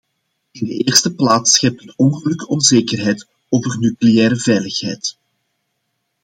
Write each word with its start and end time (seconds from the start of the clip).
In 0.51 0.65
de 0.65 0.83
eerste 0.83 1.13
plaats 1.15 1.51
schept 1.53 1.81
het 1.81 1.95
ongeluk 1.95 2.49
onzekerheid 2.49 3.27
over 3.49 3.79
nucleaire 3.79 4.35
veiligheid. 4.37 5.17